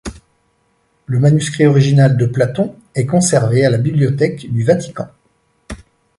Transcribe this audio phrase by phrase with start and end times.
[1.05, 5.07] Le manuscrit original de Platon est conservé à la bibliothèque du Vatican.